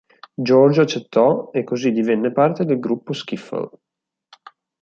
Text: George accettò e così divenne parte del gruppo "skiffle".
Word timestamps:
George 0.41 0.81
accettò 0.81 1.51
e 1.53 1.63
così 1.63 1.91
divenne 1.91 2.31
parte 2.31 2.65
del 2.65 2.79
gruppo 2.79 3.13
"skiffle". 3.13 3.69